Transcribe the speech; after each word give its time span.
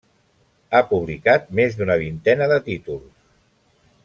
Ha 0.71 0.79
publicat 0.93 1.53
més 1.59 1.77
d'una 1.81 1.99
vintena 2.05 2.51
de 2.53 2.61
títols. 2.71 3.17